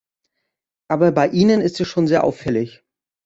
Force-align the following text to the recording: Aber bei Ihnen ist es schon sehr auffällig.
Aber 0.87 1.11
bei 1.11 1.27
Ihnen 1.27 1.61
ist 1.61 1.79
es 1.79 1.87
schon 1.87 2.07
sehr 2.07 2.23
auffällig. 2.23 2.83